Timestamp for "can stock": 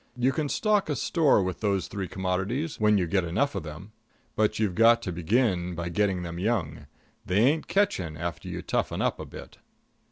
0.31-0.89